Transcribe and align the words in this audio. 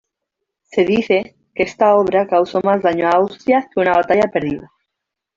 Se 0.63 0.83
dice 0.83 1.35
que 1.53 1.61
esta 1.61 1.93
obra 1.93 2.25
causó 2.25 2.59
más 2.63 2.81
daño 2.81 3.05
a 3.07 3.11
Austria 3.11 3.69
que 3.71 3.79
una 3.81 3.93
batalla 3.93 4.31
perdida. 4.33 4.71